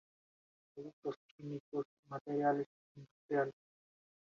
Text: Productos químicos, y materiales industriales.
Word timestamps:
Productos 0.73 1.13
químicos, 1.37 1.85
y 2.03 2.09
materiales 2.09 2.65
industriales. 2.97 3.53